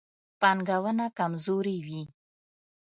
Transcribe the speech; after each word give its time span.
پانګونه 0.41 1.05
کمزورې 1.17 1.77
وي. 1.87 2.01